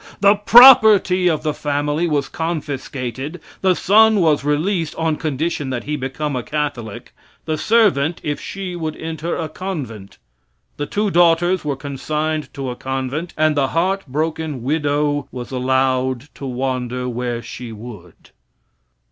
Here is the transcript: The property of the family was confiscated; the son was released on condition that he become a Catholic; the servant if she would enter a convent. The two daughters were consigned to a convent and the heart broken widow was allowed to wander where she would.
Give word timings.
The 0.19 0.33
property 0.33 1.29
of 1.29 1.43
the 1.43 1.53
family 1.53 2.07
was 2.07 2.27
confiscated; 2.27 3.39
the 3.61 3.75
son 3.75 4.19
was 4.19 4.43
released 4.43 4.95
on 4.95 5.15
condition 5.15 5.69
that 5.69 5.83
he 5.83 5.95
become 5.95 6.35
a 6.35 6.41
Catholic; 6.41 7.13
the 7.45 7.55
servant 7.55 8.19
if 8.23 8.41
she 8.41 8.75
would 8.75 8.95
enter 8.95 9.35
a 9.35 9.47
convent. 9.47 10.17
The 10.77 10.87
two 10.87 11.11
daughters 11.11 11.63
were 11.63 11.75
consigned 11.75 12.51
to 12.55 12.71
a 12.71 12.75
convent 12.75 13.35
and 13.37 13.55
the 13.55 13.67
heart 13.77 14.07
broken 14.07 14.63
widow 14.63 15.27
was 15.31 15.51
allowed 15.51 16.29
to 16.33 16.47
wander 16.47 17.07
where 17.07 17.43
she 17.43 17.71
would. 17.71 18.31